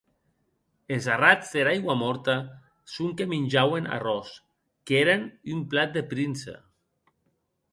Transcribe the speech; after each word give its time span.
Es 0.95 1.07
arrats 1.15 1.51
dera 1.57 1.73
aiguamòrta 1.73 2.37
sonque 2.93 3.27
minjauen 3.35 3.91
arròs; 3.99 4.33
qu’èren 4.89 5.29
un 5.57 5.63
plat 5.75 5.95
de 5.99 6.03
prince. 6.15 6.57